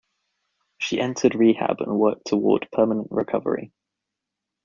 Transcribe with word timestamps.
She 0.79 0.99
entered 0.99 1.35
rehab 1.35 1.79
and 1.79 1.99
worked 1.99 2.25
toward 2.25 2.67
permanent 2.71 3.09
recovery. 3.11 3.71